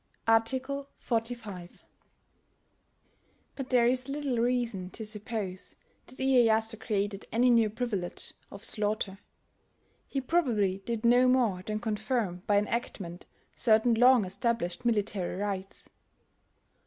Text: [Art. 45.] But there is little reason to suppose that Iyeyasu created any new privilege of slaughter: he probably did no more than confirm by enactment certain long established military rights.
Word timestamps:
[Art. 0.27 0.51
45.] 0.97 1.83
But 3.55 3.69
there 3.69 3.85
is 3.85 4.09
little 4.09 4.39
reason 4.39 4.89
to 4.89 5.05
suppose 5.05 5.75
that 6.07 6.17
Iyeyasu 6.17 6.79
created 6.81 7.27
any 7.31 7.51
new 7.51 7.69
privilege 7.69 8.33
of 8.49 8.63
slaughter: 8.63 9.19
he 10.07 10.19
probably 10.19 10.79
did 10.79 11.05
no 11.05 11.27
more 11.27 11.61
than 11.61 11.79
confirm 11.79 12.41
by 12.47 12.57
enactment 12.57 13.27
certain 13.55 13.93
long 13.93 14.25
established 14.25 14.85
military 14.85 15.35
rights. 15.35 15.91